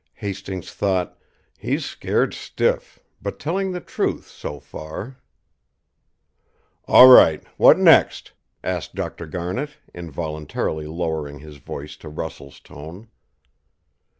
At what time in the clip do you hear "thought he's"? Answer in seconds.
0.73-1.85